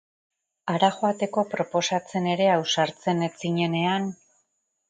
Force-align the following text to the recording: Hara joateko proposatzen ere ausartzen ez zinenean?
Hara 0.71 0.87
joateko 0.95 1.43
proposatzen 1.51 2.31
ere 2.33 2.49
ausartzen 2.57 3.25
ez 3.29 3.33
zinenean? 3.45 4.13